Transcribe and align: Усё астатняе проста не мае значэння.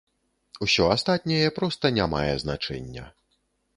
Усё 0.67 0.87
астатняе 0.95 1.51
проста 1.59 1.85
не 1.99 2.07
мае 2.15 2.33
значэння. 2.45 3.05